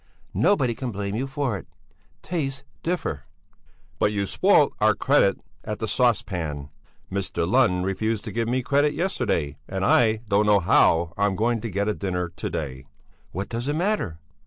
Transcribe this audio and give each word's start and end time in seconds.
Nobody 0.33 0.73
can 0.73 0.89
blame 0.91 1.13
you 1.13 1.27
for 1.27 1.59
it. 1.59 1.67
Tastes 2.23 2.63
differ!" 2.81 3.25
"But 3.99 4.11
you 4.11 4.25
spoilt 4.25 4.73
our 4.79 4.95
credit 4.95 5.39
at 5.63 5.77
the 5.77 5.87
'Sauce 5.87 6.23
Pan.' 6.23 6.71
Mr. 7.11 7.47
Lund 7.47 7.85
refused 7.85 8.23
to 8.23 8.31
give 8.31 8.47
me 8.47 8.63
credit 8.63 8.95
yesterday, 8.95 9.57
and 9.69 9.85
I 9.85 10.21
don't 10.27 10.47
know 10.47 10.59
how 10.59 11.13
I'm 11.19 11.37
to 11.37 11.69
get 11.69 11.87
a 11.87 11.93
dinner 11.93 12.29
to 12.29 12.49
day." 12.49 12.85
"What 13.31 13.47
does 13.47 13.67
it 13.67 13.75
matter? 13.75 14.17